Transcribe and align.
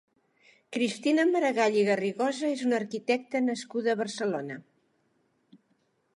Cristina 0.77 1.25
Maragall 1.33 1.77
i 1.81 1.85
Garrigosa 1.89 2.49
és 2.55 2.65
una 2.69 2.81
arquitecta 2.81 3.43
nascuda 3.51 3.95
a 3.95 4.01
Barcelona. 4.01 4.61